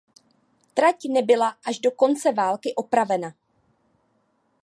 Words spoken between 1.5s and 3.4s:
až do konce války opravena.